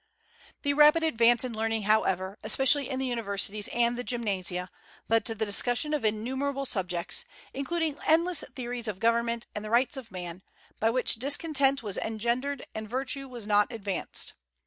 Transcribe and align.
The 0.63 0.73
rapid 0.73 1.03
advance 1.03 1.43
in 1.43 1.53
learning, 1.53 1.83
however, 1.83 2.39
especially 2.41 2.89
in 2.89 2.97
the 2.97 3.05
universities 3.05 3.67
and 3.67 3.95
the 3.95 4.03
gymnasia, 4.03 4.71
led 5.09 5.25
to 5.25 5.35
the 5.35 5.45
discussion 5.45 5.93
of 5.93 6.03
innumerable 6.03 6.65
subjects, 6.65 7.23
including 7.53 7.99
endless 8.07 8.43
theories 8.55 8.87
of 8.87 8.97
government 8.99 9.45
and 9.53 9.63
the 9.63 9.69
rights 9.69 9.97
of 9.97 10.09
man, 10.09 10.41
by 10.79 10.89
which 10.89 11.17
discontent 11.17 11.83
was 11.83 11.99
engendered 11.99 12.65
and 12.73 12.89
virtue 12.89 13.27
was 13.27 13.45
not 13.45 13.71
advanced. 13.71 14.33